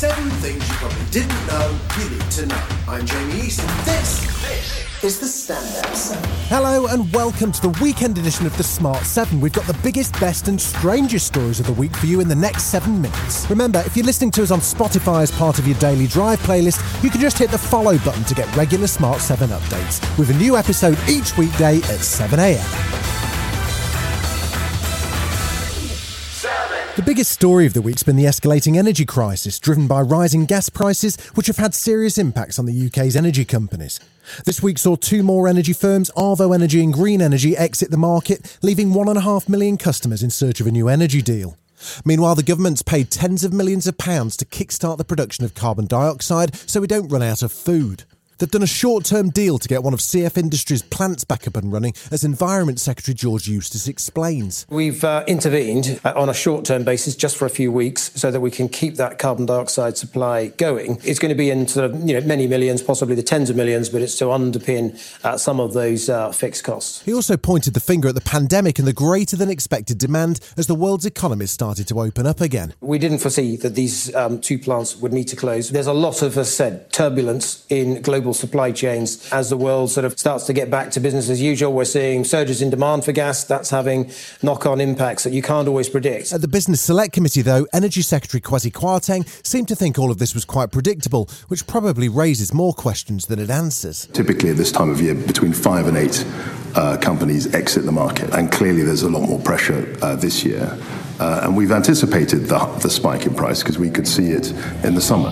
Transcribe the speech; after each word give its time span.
Seven 0.00 0.30
things 0.40 0.66
you 0.66 0.74
probably 0.76 1.04
didn't 1.10 1.46
know 1.46 1.78
you 1.98 2.08
need 2.08 2.30
to 2.30 2.46
know. 2.46 2.62
I'm 2.88 3.04
Jamie 3.04 3.42
East, 3.42 3.60
and 3.60 3.86
this, 3.86 4.42
this 5.02 5.04
is 5.04 5.20
the 5.20 5.26
Standout 5.26 5.94
Seven. 5.94 6.30
Hello 6.48 6.86
and 6.86 7.12
welcome 7.12 7.52
to 7.52 7.60
the 7.60 7.78
weekend 7.82 8.16
edition 8.16 8.46
of 8.46 8.56
the 8.56 8.62
Smart 8.62 9.04
7. 9.04 9.42
We've 9.42 9.52
got 9.52 9.66
the 9.66 9.78
biggest, 9.82 10.18
best, 10.18 10.48
and 10.48 10.58
strangest 10.58 11.26
stories 11.26 11.60
of 11.60 11.66
the 11.66 11.74
week 11.74 11.94
for 11.94 12.06
you 12.06 12.22
in 12.22 12.28
the 12.28 12.34
next 12.34 12.70
seven 12.70 13.02
minutes. 13.02 13.50
Remember, 13.50 13.82
if 13.84 13.94
you're 13.94 14.06
listening 14.06 14.30
to 14.30 14.42
us 14.42 14.50
on 14.50 14.60
Spotify 14.60 15.20
as 15.20 15.30
part 15.32 15.58
of 15.58 15.66
your 15.66 15.76
daily 15.76 16.06
drive 16.06 16.38
playlist, 16.38 16.80
you 17.04 17.10
can 17.10 17.20
just 17.20 17.36
hit 17.36 17.50
the 17.50 17.58
follow 17.58 17.98
button 17.98 18.24
to 18.24 18.34
get 18.34 18.56
regular 18.56 18.86
Smart 18.86 19.20
7 19.20 19.50
updates, 19.50 20.18
with 20.18 20.30
a 20.30 20.34
new 20.38 20.56
episode 20.56 20.98
each 21.10 21.36
weekday 21.36 21.76
at 21.76 22.00
7am. 22.00 22.99
The 26.96 27.02
biggest 27.02 27.30
story 27.30 27.66
of 27.66 27.72
the 27.72 27.82
week's 27.82 28.02
been 28.02 28.16
the 28.16 28.24
escalating 28.24 28.76
energy 28.76 29.06
crisis, 29.06 29.60
driven 29.60 29.86
by 29.86 30.00
rising 30.00 30.44
gas 30.44 30.68
prices, 30.68 31.16
which 31.34 31.46
have 31.46 31.56
had 31.56 31.72
serious 31.72 32.18
impacts 32.18 32.58
on 32.58 32.66
the 32.66 32.86
UK's 32.86 33.14
energy 33.14 33.44
companies. 33.44 34.00
This 34.44 34.60
week 34.60 34.76
saw 34.76 34.96
two 34.96 35.22
more 35.22 35.46
energy 35.46 35.72
firms, 35.72 36.10
Avro 36.16 36.52
Energy 36.52 36.82
and 36.82 36.92
Green 36.92 37.22
Energy, 37.22 37.56
exit 37.56 37.92
the 37.92 37.96
market, 37.96 38.58
leaving 38.60 38.90
1.5 38.90 39.48
million 39.48 39.78
customers 39.78 40.24
in 40.24 40.30
search 40.30 40.60
of 40.60 40.66
a 40.66 40.72
new 40.72 40.88
energy 40.88 41.22
deal. 41.22 41.56
Meanwhile, 42.04 42.34
the 42.34 42.42
government's 42.42 42.82
paid 42.82 43.08
tens 43.08 43.44
of 43.44 43.52
millions 43.52 43.86
of 43.86 43.96
pounds 43.96 44.36
to 44.38 44.44
kickstart 44.44 44.98
the 44.98 45.04
production 45.04 45.44
of 45.44 45.54
carbon 45.54 45.86
dioxide 45.86 46.56
so 46.68 46.80
we 46.80 46.88
don't 46.88 47.08
run 47.08 47.22
out 47.22 47.42
of 47.42 47.52
food. 47.52 48.02
They've 48.40 48.50
done 48.50 48.62
a 48.62 48.66
short 48.66 49.04
term 49.04 49.28
deal 49.28 49.58
to 49.58 49.68
get 49.68 49.82
one 49.82 49.92
of 49.92 50.00
CF 50.00 50.38
Industries' 50.38 50.80
plants 50.80 51.24
back 51.24 51.46
up 51.46 51.58
and 51.58 51.70
running, 51.70 51.92
as 52.10 52.24
Environment 52.24 52.80
Secretary 52.80 53.14
George 53.14 53.46
Eustice 53.46 53.86
explains. 53.86 54.64
We've 54.70 55.04
uh, 55.04 55.24
intervened 55.26 56.00
uh, 56.06 56.14
on 56.16 56.30
a 56.30 56.34
short 56.34 56.64
term 56.64 56.82
basis 56.82 57.14
just 57.14 57.36
for 57.36 57.44
a 57.44 57.50
few 57.50 57.70
weeks 57.70 58.10
so 58.14 58.30
that 58.30 58.40
we 58.40 58.50
can 58.50 58.70
keep 58.70 58.96
that 58.96 59.18
carbon 59.18 59.44
dioxide 59.44 59.98
supply 59.98 60.46
going. 60.56 60.96
It's 61.04 61.18
going 61.18 61.28
to 61.28 61.34
be 61.34 61.50
in 61.50 61.68
sort 61.68 61.90
of 61.90 62.08
you 62.08 62.18
know, 62.18 62.26
many 62.26 62.46
millions, 62.46 62.80
possibly 62.80 63.14
the 63.14 63.22
tens 63.22 63.50
of 63.50 63.56
millions, 63.56 63.90
but 63.90 64.00
it's 64.00 64.16
to 64.16 64.24
underpin 64.24 64.98
uh, 65.22 65.36
some 65.36 65.60
of 65.60 65.74
those 65.74 66.08
uh, 66.08 66.32
fixed 66.32 66.64
costs. 66.64 67.02
He 67.02 67.12
also 67.12 67.36
pointed 67.36 67.74
the 67.74 67.80
finger 67.80 68.08
at 68.08 68.14
the 68.14 68.22
pandemic 68.22 68.78
and 68.78 68.88
the 68.88 68.94
greater 68.94 69.36
than 69.36 69.50
expected 69.50 69.98
demand 69.98 70.40
as 70.56 70.66
the 70.66 70.74
world's 70.74 71.04
economies 71.04 71.50
started 71.50 71.86
to 71.88 72.00
open 72.00 72.26
up 72.26 72.40
again. 72.40 72.72
We 72.80 72.98
didn't 72.98 73.18
foresee 73.18 73.56
that 73.58 73.74
these 73.74 74.14
um, 74.14 74.40
two 74.40 74.58
plants 74.58 74.96
would 74.96 75.12
need 75.12 75.28
to 75.28 75.36
close. 75.36 75.68
There's 75.68 75.86
a 75.86 75.92
lot 75.92 76.22
of, 76.22 76.38
as 76.38 76.48
I 76.48 76.50
said, 76.50 76.90
turbulence 76.90 77.66
in 77.68 78.00
global 78.00 78.29
supply 78.34 78.72
chains 78.72 79.30
as 79.32 79.50
the 79.50 79.56
world 79.56 79.90
sort 79.90 80.04
of 80.04 80.18
starts 80.18 80.46
to 80.46 80.52
get 80.52 80.70
back 80.70 80.90
to 80.92 81.00
business 81.00 81.28
as 81.28 81.40
usual. 81.40 81.72
We're 81.72 81.84
seeing 81.84 82.24
surges 82.24 82.62
in 82.62 82.70
demand 82.70 83.04
for 83.04 83.12
gas. 83.12 83.44
That's 83.44 83.70
having 83.70 84.10
knock 84.42 84.66
on 84.66 84.80
impacts 84.80 85.24
that 85.24 85.32
you 85.32 85.42
can't 85.42 85.68
always 85.68 85.88
predict. 85.88 86.32
At 86.32 86.40
the 86.40 86.48
Business 86.48 86.80
Select 86.80 87.12
Committee, 87.12 87.42
though, 87.42 87.66
Energy 87.72 88.02
Secretary 88.02 88.40
Kwasi 88.40 88.72
Kwarteng 88.72 89.26
seemed 89.46 89.68
to 89.68 89.76
think 89.76 89.98
all 89.98 90.10
of 90.10 90.18
this 90.18 90.34
was 90.34 90.44
quite 90.44 90.70
predictable, 90.70 91.28
which 91.48 91.66
probably 91.66 92.08
raises 92.08 92.52
more 92.52 92.72
questions 92.72 93.26
than 93.26 93.38
it 93.38 93.50
answers. 93.50 94.06
Typically, 94.12 94.50
at 94.50 94.56
this 94.56 94.72
time 94.72 94.90
of 94.90 95.00
year, 95.00 95.14
between 95.14 95.52
five 95.52 95.86
and 95.86 95.96
eight 95.96 96.24
uh, 96.74 96.96
companies 96.98 97.52
exit 97.54 97.84
the 97.84 97.92
market, 97.92 98.32
and 98.34 98.50
clearly 98.52 98.82
there's 98.82 99.02
a 99.02 99.08
lot 99.08 99.28
more 99.28 99.40
pressure 99.40 99.96
uh, 100.02 100.16
this 100.16 100.44
year. 100.44 100.78
Uh, 101.18 101.40
and 101.42 101.56
we've 101.56 101.72
anticipated 101.72 102.46
the, 102.46 102.58
the 102.82 102.88
spike 102.88 103.26
in 103.26 103.34
price 103.34 103.62
because 103.62 103.78
we 103.78 103.90
could 103.90 104.08
see 104.08 104.30
it 104.30 104.52
in 104.84 104.94
the 104.94 105.00
summer. 105.02 105.30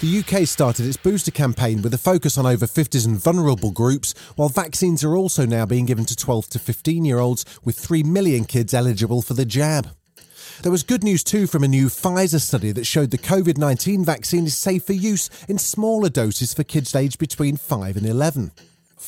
The 0.00 0.20
UK 0.20 0.46
started 0.48 0.86
its 0.86 0.96
booster 0.96 1.30
campaign 1.30 1.82
with 1.82 1.92
a 1.92 1.98
focus 1.98 2.38
on 2.38 2.46
over 2.46 2.64
50s 2.64 3.04
and 3.04 3.22
vulnerable 3.22 3.70
groups, 3.70 4.14
while 4.34 4.48
vaccines 4.48 5.04
are 5.04 5.14
also 5.14 5.44
now 5.44 5.66
being 5.66 5.84
given 5.84 6.06
to 6.06 6.16
12 6.16 6.48
to 6.50 6.58
15 6.58 7.04
year 7.04 7.18
olds, 7.18 7.44
with 7.64 7.78
3 7.78 8.04
million 8.04 8.46
kids 8.46 8.72
eligible 8.72 9.20
for 9.20 9.34
the 9.34 9.44
jab. 9.44 9.88
There 10.62 10.72
was 10.72 10.84
good 10.84 11.04
news 11.04 11.22
too 11.22 11.46
from 11.46 11.64
a 11.64 11.68
new 11.68 11.88
Pfizer 11.88 12.40
study 12.40 12.72
that 12.72 12.86
showed 12.86 13.10
the 13.10 13.18
COVID 13.18 13.58
19 13.58 14.02
vaccine 14.02 14.46
is 14.46 14.56
safe 14.56 14.84
for 14.84 14.94
use 14.94 15.28
in 15.50 15.58
smaller 15.58 16.08
doses 16.08 16.54
for 16.54 16.64
kids 16.64 16.94
aged 16.94 17.18
between 17.18 17.58
5 17.58 17.98
and 17.98 18.06
11. 18.06 18.52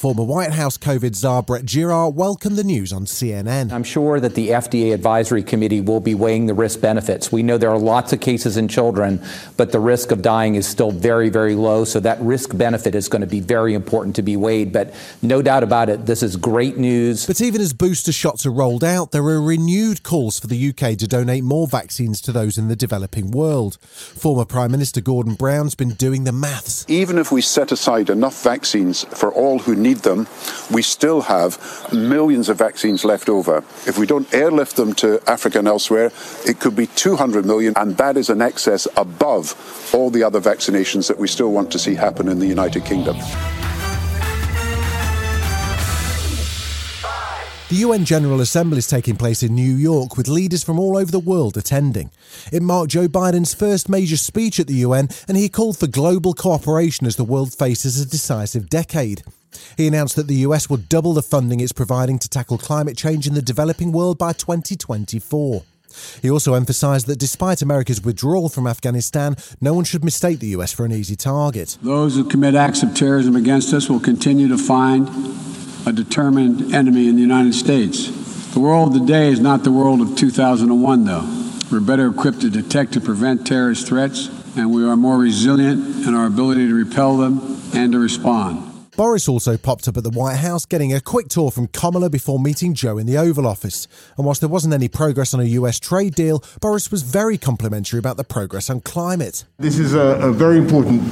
Former 0.02 0.24
White 0.24 0.50
House 0.50 0.76
COVID 0.78 1.14
czar 1.14 1.44
Brett 1.44 1.64
Giroir 1.64 2.12
welcomed 2.12 2.56
the 2.56 2.64
news 2.64 2.92
on 2.92 3.04
CNN. 3.04 3.70
I'm 3.70 3.84
sure 3.84 4.18
that 4.18 4.34
the 4.34 4.48
FDA 4.48 4.92
advisory 4.92 5.44
committee 5.44 5.80
will 5.80 6.00
be 6.00 6.12
weighing 6.12 6.46
the 6.46 6.54
risk 6.54 6.80
benefits. 6.80 7.30
We 7.30 7.44
know 7.44 7.56
there 7.56 7.70
are 7.70 7.78
lots 7.78 8.12
of 8.12 8.20
cases 8.20 8.56
in 8.56 8.66
children, 8.66 9.24
but 9.56 9.70
the 9.70 9.78
risk 9.78 10.10
of 10.10 10.20
dying 10.20 10.56
is 10.56 10.66
still 10.66 10.90
very, 10.90 11.28
very 11.28 11.54
low. 11.54 11.84
So 11.84 12.00
that 12.00 12.20
risk 12.20 12.58
benefit 12.58 12.96
is 12.96 13.06
going 13.06 13.20
to 13.20 13.28
be 13.28 13.38
very 13.38 13.74
important 13.74 14.16
to 14.16 14.22
be 14.22 14.36
weighed. 14.36 14.72
But 14.72 14.92
no 15.22 15.40
doubt 15.40 15.62
about 15.62 15.88
it, 15.88 16.04
this 16.06 16.24
is 16.24 16.36
great 16.36 16.78
news. 16.78 17.24
But 17.24 17.40
even 17.40 17.60
as 17.60 17.72
booster 17.72 18.10
shots 18.10 18.44
are 18.44 18.50
rolled 18.50 18.82
out, 18.82 19.12
there 19.12 19.22
are 19.22 19.40
renewed 19.40 20.02
calls 20.02 20.40
for 20.40 20.48
the 20.48 20.70
UK 20.70 20.98
to 20.98 21.06
donate 21.06 21.44
more 21.44 21.68
vaccines 21.68 22.20
to 22.22 22.32
those 22.32 22.58
in 22.58 22.66
the 22.66 22.74
developing 22.74 23.30
world. 23.30 23.78
Former 23.82 24.46
Prime 24.46 24.72
Minister 24.72 25.00
Gordon 25.00 25.34
Brown's 25.34 25.76
been 25.76 25.90
doing 25.90 26.24
the 26.24 26.32
maths. 26.32 26.84
Even 26.88 27.18
if 27.18 27.30
we 27.30 27.40
set 27.40 27.70
aside 27.70 28.10
enough 28.10 28.42
vaccines 28.42 29.04
for 29.04 29.32
all 29.32 29.60
who 29.60 29.76
need 29.76 29.91
them, 30.00 30.26
we 30.70 30.80
still 30.80 31.22
have 31.22 31.58
millions 31.92 32.48
of 32.48 32.56
vaccines 32.56 33.04
left 33.04 33.28
over. 33.28 33.58
If 33.86 33.98
we 33.98 34.06
don't 34.06 34.32
airlift 34.32 34.76
them 34.76 34.94
to 34.94 35.20
Africa 35.26 35.58
and 35.58 35.68
elsewhere, 35.68 36.10
it 36.46 36.60
could 36.60 36.74
be 36.74 36.86
200 36.86 37.44
million, 37.44 37.74
and 37.76 37.96
that 37.98 38.16
is 38.16 38.30
an 38.30 38.40
excess 38.40 38.88
above 38.96 39.54
all 39.94 40.10
the 40.10 40.22
other 40.22 40.40
vaccinations 40.40 41.08
that 41.08 41.18
we 41.18 41.28
still 41.28 41.52
want 41.52 41.70
to 41.72 41.78
see 41.78 41.94
happen 41.94 42.28
in 42.28 42.38
the 42.38 42.46
United 42.46 42.84
Kingdom. 42.84 43.16
The 47.72 47.78
UN 47.78 48.04
General 48.04 48.42
Assembly 48.42 48.76
is 48.76 48.86
taking 48.86 49.16
place 49.16 49.42
in 49.42 49.54
New 49.54 49.74
York 49.74 50.18
with 50.18 50.28
leaders 50.28 50.62
from 50.62 50.78
all 50.78 50.94
over 50.94 51.10
the 51.10 51.18
world 51.18 51.56
attending. 51.56 52.10
It 52.52 52.60
marked 52.60 52.90
Joe 52.90 53.08
Biden's 53.08 53.54
first 53.54 53.88
major 53.88 54.18
speech 54.18 54.60
at 54.60 54.66
the 54.66 54.84
UN 54.84 55.08
and 55.26 55.38
he 55.38 55.48
called 55.48 55.78
for 55.78 55.86
global 55.86 56.34
cooperation 56.34 57.06
as 57.06 57.16
the 57.16 57.24
world 57.24 57.54
faces 57.54 57.98
a 57.98 58.04
decisive 58.04 58.68
decade. 58.68 59.22
He 59.78 59.86
announced 59.86 60.16
that 60.16 60.26
the 60.26 60.44
US 60.46 60.68
will 60.68 60.76
double 60.76 61.14
the 61.14 61.22
funding 61.22 61.60
it's 61.60 61.72
providing 61.72 62.18
to 62.18 62.28
tackle 62.28 62.58
climate 62.58 62.98
change 62.98 63.26
in 63.26 63.32
the 63.32 63.40
developing 63.40 63.90
world 63.90 64.18
by 64.18 64.34
2024. 64.34 65.62
He 66.20 66.30
also 66.30 66.52
emphasised 66.52 67.06
that 67.06 67.18
despite 67.18 67.62
America's 67.62 68.04
withdrawal 68.04 68.50
from 68.50 68.66
Afghanistan, 68.66 69.34
no 69.62 69.72
one 69.72 69.84
should 69.84 70.04
mistake 70.04 70.40
the 70.40 70.48
US 70.58 70.74
for 70.74 70.84
an 70.84 70.92
easy 70.92 71.16
target. 71.16 71.78
Those 71.80 72.16
who 72.16 72.28
commit 72.28 72.54
acts 72.54 72.82
of 72.82 72.94
terrorism 72.94 73.34
against 73.34 73.72
us 73.72 73.88
will 73.88 74.00
continue 74.00 74.48
to 74.48 74.58
find 74.58 75.08
a 75.86 75.92
determined 75.92 76.74
enemy 76.74 77.08
in 77.08 77.16
the 77.16 77.22
United 77.22 77.54
States. 77.54 78.08
The 78.52 78.60
world 78.60 78.92
today 78.92 79.28
is 79.28 79.40
not 79.40 79.64
the 79.64 79.72
world 79.72 80.00
of 80.00 80.16
2001, 80.16 81.04
though. 81.04 81.48
We're 81.70 81.80
better 81.80 82.08
equipped 82.08 82.42
to 82.42 82.50
detect 82.50 82.96
and 82.96 83.04
prevent 83.04 83.46
terrorist 83.46 83.88
threats, 83.88 84.28
and 84.56 84.70
we 84.70 84.84
are 84.84 84.96
more 84.96 85.18
resilient 85.18 86.06
in 86.06 86.14
our 86.14 86.26
ability 86.26 86.68
to 86.68 86.74
repel 86.74 87.16
them 87.16 87.60
and 87.74 87.92
to 87.92 87.98
respond. 87.98 88.68
Boris 88.94 89.26
also 89.26 89.56
popped 89.56 89.88
up 89.88 89.96
at 89.96 90.04
the 90.04 90.10
White 90.10 90.36
House, 90.36 90.66
getting 90.66 90.92
a 90.92 91.00
quick 91.00 91.28
tour 91.28 91.50
from 91.50 91.66
Kamala 91.66 92.10
before 92.10 92.38
meeting 92.38 92.74
Joe 92.74 92.98
in 92.98 93.06
the 93.06 93.16
Oval 93.16 93.46
Office. 93.46 93.88
And 94.18 94.26
whilst 94.26 94.42
there 94.42 94.50
wasn't 94.50 94.74
any 94.74 94.88
progress 94.88 95.32
on 95.32 95.40
a 95.40 95.44
US 95.44 95.80
trade 95.80 96.14
deal, 96.14 96.44
Boris 96.60 96.90
was 96.90 97.02
very 97.02 97.38
complimentary 97.38 97.98
about 97.98 98.18
the 98.18 98.24
progress 98.24 98.68
on 98.68 98.82
climate. 98.82 99.44
This 99.58 99.78
is 99.78 99.94
a, 99.94 100.18
a 100.20 100.30
very 100.30 100.58
important 100.58 101.02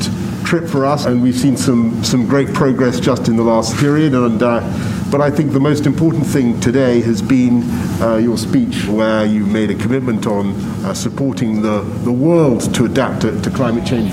trip 0.50 0.69
for 0.69 0.85
us, 0.85 1.06
and 1.06 1.23
we've 1.23 1.38
seen 1.38 1.56
some, 1.56 2.02
some 2.02 2.26
great 2.26 2.52
progress 2.52 2.99
just 2.99 3.29
in 3.29 3.37
the 3.37 3.43
last 3.43 3.76
period. 3.76 4.14
And, 4.14 4.43
uh, 4.43 4.58
but 5.08 5.20
I 5.20 5.31
think 5.31 5.52
the 5.52 5.61
most 5.61 5.87
important 5.87 6.26
thing 6.26 6.58
today 6.58 7.00
has 7.02 7.23
been 7.23 7.62
uh, 8.02 8.17
your 8.17 8.37
speech, 8.37 8.85
where 8.87 9.25
you 9.25 9.47
made 9.47 9.70
a 9.70 9.76
commitment 9.76 10.26
on 10.26 10.56
uh, 10.85 10.93
supporting 10.93 11.62
the, 11.62 11.82
the 12.02 12.11
world 12.11 12.75
to 12.75 12.85
adapt 12.85 13.23
to, 13.23 13.41
to 13.43 13.50
climate 13.50 13.87
change. 13.87 14.12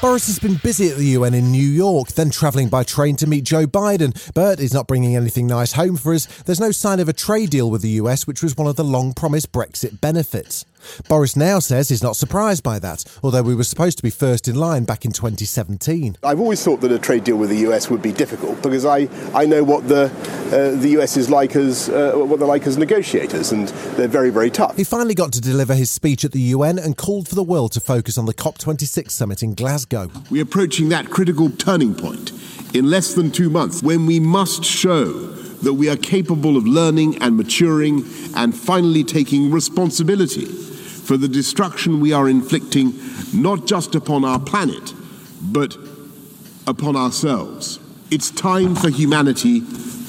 Boris 0.00 0.26
has 0.26 0.40
been 0.40 0.56
busy 0.56 0.90
at 0.90 0.96
the 0.96 1.06
UN 1.18 1.32
in 1.32 1.52
New 1.52 1.66
York, 1.66 2.08
then 2.08 2.28
travelling 2.28 2.68
by 2.68 2.82
train 2.82 3.14
to 3.16 3.28
meet 3.28 3.44
Joe 3.44 3.66
Biden. 3.66 4.12
But 4.34 4.58
he's 4.58 4.74
not 4.74 4.88
bringing 4.88 5.14
anything 5.14 5.46
nice 5.46 5.72
home 5.72 5.96
for 5.96 6.12
us. 6.12 6.26
There's 6.42 6.60
no 6.60 6.72
sign 6.72 6.98
of 6.98 7.08
a 7.08 7.12
trade 7.12 7.50
deal 7.50 7.70
with 7.70 7.82
the 7.82 7.90
US, 8.02 8.26
which 8.26 8.42
was 8.42 8.56
one 8.56 8.66
of 8.66 8.74
the 8.74 8.84
long 8.84 9.14
promised 9.14 9.52
Brexit 9.52 10.00
benefits. 10.00 10.66
Boris 11.08 11.36
now 11.36 11.58
says 11.58 11.88
he's 11.88 12.02
not 12.02 12.16
surprised 12.16 12.62
by 12.62 12.78
that, 12.78 13.04
although 13.22 13.42
we 13.42 13.54
were 13.54 13.64
supposed 13.64 13.96
to 13.98 14.02
be 14.02 14.10
first 14.10 14.48
in 14.48 14.54
line 14.54 14.84
back 14.84 15.04
in 15.04 15.12
2017. 15.12 16.16
I've 16.22 16.40
always 16.40 16.62
thought 16.62 16.80
that 16.80 16.92
a 16.92 16.98
trade 16.98 17.24
deal 17.24 17.36
with 17.36 17.50
the 17.50 17.58
US 17.68 17.90
would 17.90 18.02
be 18.02 18.12
difficult 18.12 18.62
because 18.62 18.84
I, 18.84 19.08
I 19.34 19.46
know 19.46 19.64
what 19.64 19.88
the 19.88 20.04
uh, 20.44 20.78
the 20.80 20.98
US 20.98 21.16
is 21.16 21.30
like 21.30 21.56
as 21.56 21.88
uh, 21.88 22.12
what 22.14 22.38
they're 22.38 22.48
like 22.48 22.66
as 22.66 22.76
negotiators, 22.76 23.52
and 23.52 23.68
they're 23.96 24.08
very 24.08 24.30
very 24.30 24.50
tough. 24.50 24.76
He 24.76 24.84
finally 24.84 25.14
got 25.14 25.32
to 25.32 25.40
deliver 25.40 25.74
his 25.74 25.90
speech 25.90 26.24
at 26.24 26.32
the 26.32 26.40
UN 26.40 26.78
and 26.78 26.96
called 26.96 27.28
for 27.28 27.34
the 27.34 27.42
world 27.42 27.72
to 27.72 27.80
focus 27.80 28.18
on 28.18 28.26
the 28.26 28.34
COP26 28.34 29.10
summit 29.10 29.42
in 29.42 29.54
Glasgow. 29.54 30.10
We're 30.30 30.42
approaching 30.42 30.88
that 30.90 31.10
critical 31.10 31.50
turning 31.50 31.94
point 31.94 32.32
in 32.74 32.90
less 32.90 33.14
than 33.14 33.30
two 33.30 33.50
months 33.50 33.82
when 33.82 34.06
we 34.06 34.20
must 34.20 34.64
show 34.64 35.10
that 35.64 35.74
we 35.74 35.88
are 35.88 35.96
capable 35.96 36.56
of 36.56 36.66
learning 36.66 37.20
and 37.22 37.36
maturing 37.36 38.04
and 38.36 38.54
finally 38.54 39.02
taking 39.02 39.50
responsibility 39.50 40.63
for 41.04 41.16
the 41.16 41.28
destruction 41.28 42.00
we 42.00 42.12
are 42.12 42.28
inflicting 42.28 42.94
not 43.32 43.66
just 43.66 43.94
upon 43.94 44.24
our 44.24 44.40
planet, 44.40 44.94
but 45.42 45.76
upon 46.66 46.96
ourselves. 46.96 47.78
It's 48.10 48.30
time 48.30 48.74
for 48.74 48.88
humanity 48.88 49.60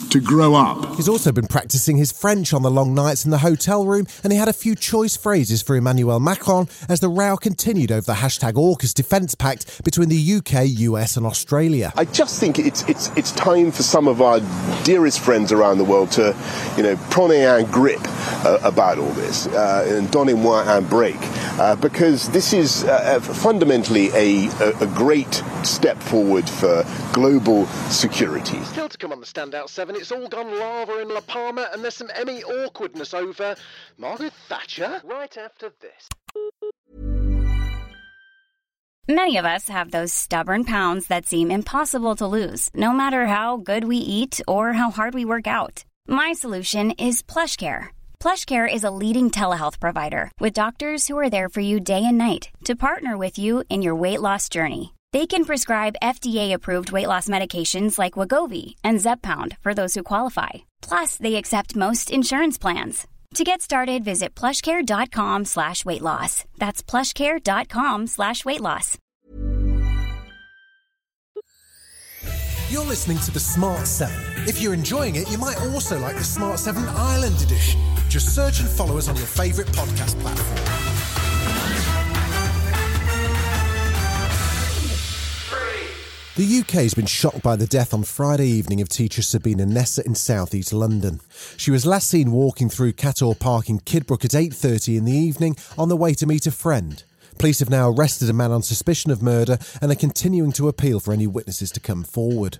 to 0.09 0.19
grow 0.19 0.55
up. 0.55 0.95
He's 0.95 1.09
also 1.09 1.31
been 1.31 1.47
practicing 1.47 1.97
his 1.97 2.11
French 2.11 2.53
on 2.53 2.61
the 2.61 2.71
long 2.71 2.93
nights 2.93 3.25
in 3.25 3.31
the 3.31 3.39
hotel 3.39 3.85
room, 3.85 4.07
and 4.23 4.31
he 4.31 4.39
had 4.39 4.47
a 4.47 4.53
few 4.53 4.75
choice 4.75 5.17
phrases 5.17 5.61
for 5.61 5.75
Emmanuel 5.75 6.19
Macron 6.19 6.67
as 6.87 6.99
the 6.99 7.09
row 7.09 7.37
continued 7.37 7.91
over 7.91 8.05
the 8.05 8.13
hashtag 8.13 8.53
AUKUS 8.53 8.93
defence 8.93 9.35
pact 9.35 9.83
between 9.83 10.09
the 10.09 10.33
UK, 10.35 10.67
US, 10.67 11.17
and 11.17 11.25
Australia. 11.25 11.91
I 11.95 12.05
just 12.05 12.39
think 12.39 12.59
it's 12.59 12.83
it's 12.83 13.09
it's 13.15 13.31
time 13.31 13.71
for 13.71 13.83
some 13.83 14.07
of 14.07 14.21
our 14.21 14.39
dearest 14.83 15.19
friends 15.19 15.51
around 15.51 15.77
the 15.77 15.83
world 15.83 16.11
to, 16.11 16.35
you 16.77 16.83
know, 16.83 16.95
prenez 17.09 17.45
un 17.45 17.71
grip 17.71 18.01
uh, 18.45 18.59
about 18.63 18.97
all 18.97 19.11
this 19.13 19.47
uh, 19.47 19.85
and 19.87 20.09
donnez-moi 20.11 20.63
un 20.67 20.85
break, 20.85 21.17
uh, 21.59 21.75
because 21.75 22.29
this 22.29 22.53
is 22.53 22.83
uh, 22.85 23.19
fundamentally 23.19 24.09
a, 24.13 24.47
a, 24.61 24.77
a 24.81 24.87
great 24.87 25.43
step 25.63 25.97
forward 26.01 26.49
for 26.49 26.85
global 27.13 27.65
security. 27.89 28.61
Still 28.63 28.89
to 28.89 28.97
come 28.97 29.11
on 29.11 29.19
the 29.19 29.25
standout 29.25 29.69
seven, 29.69 29.94
it's 29.95 30.11
all 30.11 30.27
gone 30.27 30.57
lava 30.59 30.99
in 31.01 31.09
La 31.09 31.21
Palma, 31.21 31.69
and 31.71 31.83
there's 31.83 31.95
some 31.95 32.09
Emmy 32.13 32.43
awkwardness 32.43 33.13
over 33.13 33.55
Margaret 33.97 34.33
Thatcher. 34.47 35.01
Right 35.03 35.37
after 35.37 35.71
this. 35.81 36.09
Many 39.07 39.37
of 39.37 39.45
us 39.45 39.69
have 39.69 39.91
those 39.91 40.11
stubborn 40.11 40.65
pounds 40.65 41.07
that 41.07 41.27
seem 41.27 41.51
impossible 41.51 42.15
to 42.15 42.25
lose, 42.25 42.71
no 42.73 42.91
matter 42.91 43.27
how 43.27 43.57
good 43.57 43.83
we 43.83 43.97
eat 43.97 44.41
or 44.47 44.73
how 44.73 44.89
hard 44.89 45.13
we 45.13 45.25
work 45.25 45.45
out. 45.45 45.85
My 46.07 46.33
solution 46.33 46.91
is 46.91 47.21
PlushCare. 47.21 47.89
PlushCare 48.19 48.71
is 48.71 48.83
a 48.83 48.89
leading 48.89 49.29
telehealth 49.29 49.79
provider 49.79 50.31
with 50.39 50.53
doctors 50.53 51.07
who 51.07 51.19
are 51.19 51.29
there 51.29 51.49
for 51.49 51.61
you 51.61 51.79
day 51.79 52.03
and 52.03 52.17
night 52.17 52.49
to 52.63 52.75
partner 52.75 53.15
with 53.15 53.37
you 53.37 53.63
in 53.69 53.83
your 53.83 53.95
weight 53.95 54.21
loss 54.21 54.49
journey. 54.49 54.95
They 55.15 55.25
can 55.25 55.45
prescribe 55.45 56.01
FDA-approved 56.03 56.91
weight 56.91 57.07
loss 57.07 57.29
medications 57.29 57.97
like 57.97 58.17
Wegovy 58.19 58.75
and 58.83 58.99
Zepbound 58.99 59.55
for 59.61 59.73
those 59.73 59.93
who 59.93 60.03
qualify. 60.03 60.49
Plus, 60.81 61.15
they 61.15 61.35
accept 61.35 61.77
most 61.77 62.11
insurance 62.11 62.57
plans. 62.57 63.07
To 63.35 63.45
get 63.45 63.61
started, 63.61 64.03
visit 64.03 64.35
plushcare.com 64.35 65.45
slash 65.45 65.85
weight 65.85 66.01
loss. 66.01 66.43
That's 66.57 66.83
plushcare.com 66.83 68.07
slash 68.07 68.43
weight 68.43 68.59
loss. 68.59 68.97
You're 72.67 72.83
listening 72.83 73.19
to 73.19 73.31
the 73.31 73.39
Smart 73.39 73.87
7. 73.87 74.13
If 74.49 74.61
you're 74.61 74.73
enjoying 74.73 75.15
it, 75.15 75.31
you 75.31 75.37
might 75.37 75.61
also 75.61 75.97
like 75.97 76.17
the 76.17 76.25
Smart 76.25 76.59
7 76.59 76.83
Ireland 76.89 77.41
edition. 77.41 77.79
Just 78.09 78.35
search 78.35 78.59
and 78.59 78.67
follow 78.67 78.97
us 78.97 79.07
on 79.07 79.15
your 79.15 79.27
favourite 79.27 79.69
podcast 79.69 80.19
platform. 80.19 80.84
The 86.35 86.59
UK 86.59 86.83
has 86.83 86.93
been 86.93 87.05
shocked 87.05 87.41
by 87.43 87.55
the 87.55 87.65
death 87.65 87.93
on 87.93 88.03
Friday 88.03 88.49
evening 88.49 88.81
of 88.81 88.89
teacher 88.89 89.21
Sabina 89.21 89.65
Nessa 89.65 90.05
in 90.05 90.15
South 90.15 90.53
East 90.53 90.73
London. 90.73 91.21
She 91.55 91.71
was 91.71 91.85
last 91.85 92.09
seen 92.09 92.33
walking 92.33 92.67
through 92.69 92.91
Cator 92.91 93.39
Park 93.39 93.69
in 93.69 93.79
Kidbrooke 93.79 94.25
at 94.25 94.31
8.30 94.31 94.97
in 94.97 95.05
the 95.05 95.13
evening 95.13 95.55
on 95.77 95.87
the 95.87 95.95
way 95.95 96.13
to 96.15 96.25
meet 96.25 96.45
a 96.45 96.51
friend. 96.51 97.01
Police 97.39 97.59
have 97.59 97.69
now 97.69 97.89
arrested 97.89 98.29
a 98.29 98.33
man 98.33 98.51
on 98.51 98.63
suspicion 98.63 99.11
of 99.11 99.21
murder 99.21 99.57
and 99.81 99.89
are 99.93 99.95
continuing 99.95 100.51
to 100.51 100.67
appeal 100.67 100.99
for 100.99 101.13
any 101.13 101.25
witnesses 101.25 101.71
to 101.71 101.79
come 101.79 102.03
forward. 102.03 102.59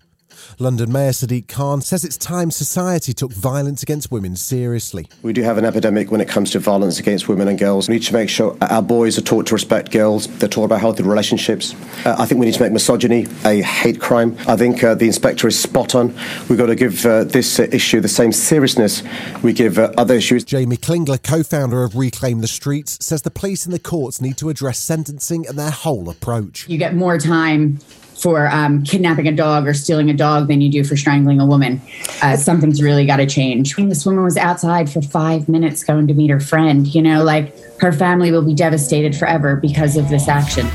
London 0.60 0.92
Mayor 0.92 1.12
Sadiq 1.12 1.48
Khan 1.48 1.82
says 1.82 2.04
it's 2.04 2.18
time 2.18 2.52
society 2.52 3.14
took 3.14 3.32
violence 3.32 3.84
against 3.84 4.12
women 4.12 4.36
seriously. 4.36 5.08
We 5.22 5.34
do 5.34 5.42
have 5.44 5.58
an 5.58 5.66
epidemic 5.66 6.12
when 6.12 6.22
it 6.22 6.28
comes 6.28 6.52
to 6.52 6.60
violence 6.60 7.00
against 7.00 7.28
women 7.28 7.48
and 7.48 7.58
girls. 7.58 7.88
We 7.88 7.96
need 7.96 8.04
to 8.04 8.14
make 8.14 8.30
sure 8.30 8.58
our 8.62 8.82
boys 8.82 9.18
are 9.18 9.22
taught 9.22 9.48
to 9.48 9.54
respect 9.54 9.92
girls, 9.92 10.28
they're 10.38 10.50
taught 10.50 10.66
about 10.66 10.80
healthy 10.80 11.04
relationships. 11.04 11.74
Uh, 12.06 12.16
I 12.18 12.26
think 12.26 12.40
we 12.40 12.46
need 12.46 12.56
to 12.56 12.62
make 12.62 12.72
misogyny 12.72 13.28
a 13.44 13.62
hate 13.62 14.00
crime. 14.00 14.38
I 14.48 14.56
think 14.56 14.84
uh, 14.84 14.96
the 14.96 15.08
inspector 15.08 15.48
is 15.48 15.60
spot 15.60 15.96
on. 15.96 16.16
We've 16.50 16.58
got 16.58 16.68
to 16.68 16.76
give 16.76 17.06
uh, 17.06 17.24
this 17.24 17.60
uh, 17.60 17.68
issue 17.72 18.00
the 18.02 18.08
same 18.08 18.32
seriousness 18.32 19.04
we 19.44 19.54
give 19.54 19.78
uh, 19.78 19.94
other 19.98 20.16
issues. 20.16 20.44
Jamie 20.44 20.78
Klingler, 20.78 21.22
co 21.22 21.44
founder 21.44 21.84
of 21.84 21.96
Reclaim 21.96 22.42
These 22.42 22.52
Streets, 22.52 23.04
says 23.06 23.22
the 23.22 23.32
police 23.32 23.66
and 23.66 23.74
the 23.74 23.80
courts 23.80 24.22
need 24.22 24.38
to 24.38 24.50
address 24.50 24.80
sentencing 24.80 25.48
and 25.48 25.58
their 25.58 25.72
whole 25.72 26.10
approach. 26.10 26.68
You 26.68 26.78
get 26.78 26.96
more 26.96 27.18
time 27.18 27.80
for 28.26 28.48
um, 28.48 28.84
kidnapping 28.84 29.28
a 29.28 29.32
dog 29.32 29.68
or 29.68 29.74
stealing 29.76 30.10
a 30.10 30.14
dog 30.14 30.48
than 30.48 30.60
you 30.60 30.72
do 30.72 30.84
for 30.84 30.98
strangling 30.98 31.40
a 31.40 31.46
woman. 31.46 31.80
Uh, 32.24 32.36
something's 32.36 32.82
really 32.82 33.06
got 33.06 33.18
to 33.18 33.28
change. 33.28 33.76
This 33.76 34.04
woman 34.04 34.24
was 34.24 34.36
outside 34.36 34.90
for 34.90 35.00
five 35.00 35.48
minutes 35.48 35.84
going 35.84 36.08
to 36.08 36.16
meet 36.16 36.32
her 36.32 36.40
friend. 36.40 36.88
You 36.88 37.04
know, 37.04 37.24
like 37.24 37.56
her 37.80 37.92
family 37.92 38.32
will 38.32 38.42
be 38.42 38.56
devastated 38.56 39.16
forever 39.16 39.58
because 39.58 39.96
of 39.96 40.10
this 40.10 40.28
action. 40.28 40.66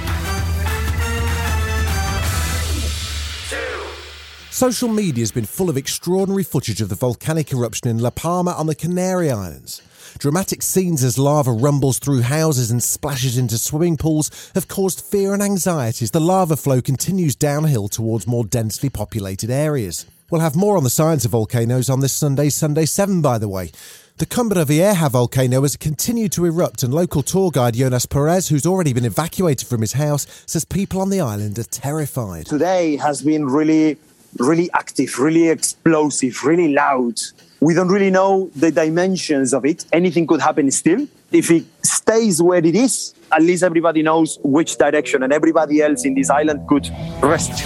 Social 4.61 4.89
media 4.89 5.23
has 5.23 5.33
been 5.33 5.47
full 5.47 5.71
of 5.71 5.79
extraordinary 5.79 6.45
footage 6.45 6.83
of 6.83 6.91
the 6.91 6.95
volcanic 6.95 7.51
eruption 7.51 7.89
in 7.89 7.99
La 7.99 8.11
Palma 8.11 8.51
on 8.51 8.67
the 8.67 8.75
Canary 8.75 9.31
Islands. 9.31 9.81
Dramatic 10.19 10.61
scenes 10.61 11.03
as 11.03 11.17
lava 11.17 11.51
rumbles 11.51 11.99
through 11.99 12.21
houses 12.21 12.71
and 12.71 12.83
splashes 12.83 13.39
into 13.39 13.57
swimming 13.57 13.97
pools 13.97 14.31
have 14.55 14.69
caused 14.69 15.01
fear 15.01 15.33
and 15.33 15.43
anxiety 15.43 16.05
as 16.05 16.11
the 16.11 16.21
lava 16.21 16.57
flow 16.57 16.83
continues 16.83 17.35
downhill 17.35 17.89
towards 17.89 18.27
more 18.27 18.45
densely 18.45 18.91
populated 18.91 19.49
areas. 19.49 20.05
We'll 20.31 20.43
have 20.43 20.57
more 20.57 20.77
on 20.77 20.85
the 20.85 20.91
science 20.91 21.25
of 21.25 21.31
volcanoes 21.31 21.89
on 21.89 22.01
this 22.01 22.12
Sunday, 22.12 22.51
Sunday 22.51 22.85
7, 22.85 23.23
by 23.23 23.39
the 23.39 23.49
way. 23.49 23.73
The 24.19 24.27
Cumbre 24.27 24.67
Vieja 24.67 25.09
volcano 25.09 25.62
has 25.62 25.79
continued 25.79 26.33
to 26.33 26.45
erupt, 26.45 26.83
and 26.83 26.93
local 26.93 27.23
tour 27.23 27.51
guide 27.51 27.77
Jonas 27.77 28.05
Perez, 28.05 28.49
who's 28.49 28.67
already 28.67 28.93
been 28.93 29.07
evacuated 29.07 29.67
from 29.67 29.81
his 29.81 29.95
house, 29.95 30.27
says 30.45 30.67
people 30.67 31.01
on 31.01 31.09
the 31.09 31.23
island 31.23 31.59
are 31.59 31.65
terrified. 31.65 32.45
Today 32.45 32.97
has 32.97 33.23
been 33.23 33.47
really, 33.47 33.97
really 34.38 34.70
active, 34.72 35.18
really 35.18 35.49
explosive, 35.49 36.44
really 36.44 36.72
loud. 36.72 37.20
We 37.60 37.75
don't 37.75 37.88
really 37.88 38.10
know 38.10 38.50
the 38.56 38.70
dimensions 38.70 39.52
of 39.52 39.64
it. 39.64 39.84
Anything 39.92 40.26
could 40.26 40.40
happen 40.40 40.70
still. 40.70 41.06
If 41.32 41.50
it 41.50 41.64
stays 41.84 42.40
where 42.42 42.64
it 42.64 42.75
is, 42.75 43.14
at 43.30 43.42
least 43.42 43.62
everybody 43.62 44.02
knows 44.02 44.38
which 44.42 44.76
direction, 44.76 45.22
and 45.22 45.32
everybody 45.32 45.80
else 45.80 46.04
in 46.04 46.14
this 46.14 46.30
island 46.30 46.66
could 46.68 46.88
rest. 47.22 47.64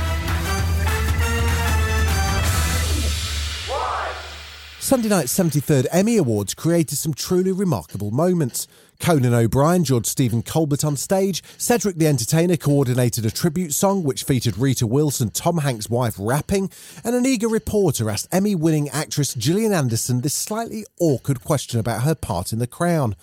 Sunday 4.81 5.09
night's 5.09 5.33
73rd 5.33 5.87
Emmy 5.93 6.19
Awards 6.19 6.53
created 6.53 6.99
some 6.99 7.15
truly 7.15 7.53
remarkable 7.53 8.11
moments. 8.11 8.67
Conan 9.01 9.35
O'Brien 9.35 9.85
judged 9.85 10.07
Stephen 10.07 10.43
Colbert 10.43 10.85
on 10.85 10.97
stage, 10.97 11.43
Cedric 11.59 11.97
the 11.97 12.07
Entertainer 12.07 12.57
coordinated 12.57 13.27
a 13.27 13.31
tribute 13.31 13.73
song 13.75 14.03
which 14.03 14.25
featured 14.25 14.57
Rita 14.57 14.87
Wilson, 14.87 15.31
Tom 15.31 15.59
Hanks' 15.59 15.91
wife, 15.91 16.15
rapping, 16.19 16.71
and 17.05 17.15
an 17.15 17.27
eager 17.27 17.49
reporter 17.49 18.09
asked 18.09 18.29
Emmy 18.33 18.55
winning 18.55 18.89
actress 18.89 19.35
Gillian 19.35 19.73
Anderson 19.73 20.21
this 20.21 20.35
slightly 20.35 20.85
awkward 20.99 21.45
question 21.45 21.79
about 21.81 22.03
her 22.03 22.15
part 22.15 22.53
in 22.53 22.59
The 22.59 22.67
Crown. 22.67 23.17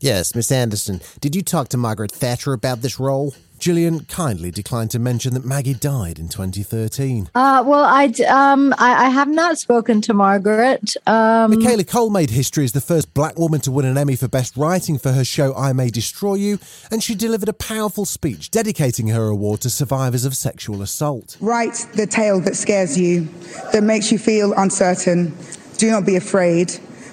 Yes, 0.00 0.34
Miss 0.34 0.52
Anderson, 0.52 1.00
did 1.20 1.34
you 1.34 1.42
talk 1.42 1.68
to 1.68 1.76
Margaret 1.76 2.12
Thatcher 2.12 2.52
about 2.52 2.82
this 2.82 3.00
role? 3.00 3.34
Gillian 3.58 4.04
kindly 4.04 4.50
declined 4.50 4.90
to 4.92 4.98
mention 4.98 5.34
that 5.34 5.44
Maggie 5.44 5.74
died 5.74 6.18
in 6.18 6.28
2013. 6.28 7.30
Uh, 7.34 7.62
well, 7.66 7.84
I, 7.84 8.06
um, 8.28 8.72
I, 8.78 9.06
I 9.06 9.08
have 9.08 9.28
not 9.28 9.58
spoken 9.58 10.00
to 10.02 10.14
Margaret. 10.14 10.96
Um, 11.06 11.50
Michaela 11.50 11.84
Coel 11.84 12.10
made 12.10 12.30
history 12.30 12.64
as 12.64 12.72
the 12.72 12.80
first 12.80 13.12
black 13.14 13.38
woman 13.38 13.60
to 13.62 13.70
win 13.70 13.84
an 13.84 13.98
Emmy 13.98 14.16
for 14.16 14.28
Best 14.28 14.56
Writing 14.56 14.98
for 14.98 15.12
her 15.12 15.24
show 15.24 15.54
I 15.54 15.72
May 15.72 15.90
Destroy 15.90 16.34
You, 16.34 16.58
and 16.90 17.02
she 17.02 17.14
delivered 17.14 17.48
a 17.48 17.52
powerful 17.52 18.04
speech 18.04 18.50
dedicating 18.50 19.08
her 19.08 19.26
award 19.26 19.60
to 19.62 19.70
survivors 19.70 20.24
of 20.24 20.36
sexual 20.36 20.82
assault. 20.82 21.36
Write 21.40 21.86
the 21.94 22.06
tale 22.06 22.40
that 22.40 22.56
scares 22.56 22.98
you, 22.98 23.28
that 23.72 23.82
makes 23.82 24.12
you 24.12 24.18
feel 24.18 24.52
uncertain. 24.54 25.36
Do 25.76 25.90
not 25.90 26.06
be 26.06 26.16
afraid 26.16 26.68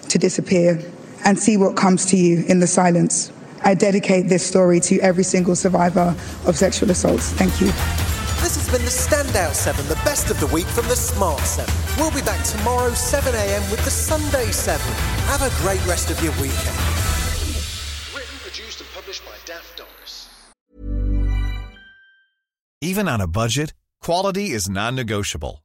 to 0.09 0.17
disappear 0.17 0.81
and 1.23 1.37
see 1.39 1.57
what 1.57 1.75
comes 1.75 2.05
to 2.07 2.17
you 2.17 2.45
in 2.47 2.59
the 2.59 2.67
silence. 2.67 3.31
I 3.65 3.73
dedicate 3.73 4.29
this 4.29 4.45
story 4.45 4.79
to 4.81 4.99
every 4.99 5.23
single 5.23 5.55
survivor 5.55 6.15
of 6.45 6.55
sexual 6.55 6.91
assaults. 6.91 7.33
Thank 7.33 7.59
you. 7.59 7.67
This 8.45 8.55
has 8.57 8.69
been 8.69 8.85
the 8.85 8.91
Standout 8.91 9.55
7, 9.55 9.87
the 9.87 9.95
best 10.05 10.29
of 10.29 10.39
the 10.39 10.45
week 10.47 10.67
from 10.67 10.87
the 10.87 10.95
Smart 10.95 11.39
7. 11.39 11.73
We'll 11.97 12.11
be 12.11 12.21
back 12.21 12.45
tomorrow, 12.45 12.91
7am, 12.91 13.71
with 13.71 13.83
the 13.83 13.89
Sunday 13.89 14.51
7. 14.51 14.79
Have 15.25 15.41
a 15.41 15.49
great 15.63 15.83
rest 15.87 16.11
of 16.11 16.21
your 16.23 16.31
weekend. 16.33 16.77
Written, 18.13 18.37
produced, 18.43 18.81
and 18.81 18.89
published 18.93 19.25
by 19.25 19.33
Daft 19.45 19.77
Doris. 19.77 20.29
Even 22.81 23.07
on 23.07 23.19
a 23.19 23.27
budget, 23.27 23.73
quality 23.99 24.51
is 24.51 24.69
non 24.69 24.95
negotiable. 24.95 25.64